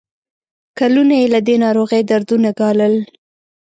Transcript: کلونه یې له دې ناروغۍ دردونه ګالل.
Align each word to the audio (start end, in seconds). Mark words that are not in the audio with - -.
کلونه 0.77 1.13
یې 1.21 1.27
له 1.33 1.39
دې 1.47 1.55
ناروغۍ 1.65 2.01
دردونه 2.09 2.49
ګالل. 2.59 2.95